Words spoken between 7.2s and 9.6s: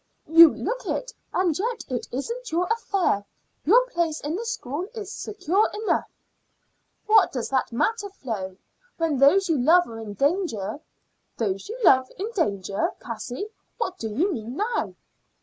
does that matter, Flo, when those you